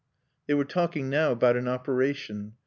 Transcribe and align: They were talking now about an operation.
They 0.47 0.55
were 0.55 0.65
talking 0.65 1.11
now 1.11 1.31
about 1.31 1.55
an 1.57 1.67
operation. 1.67 2.53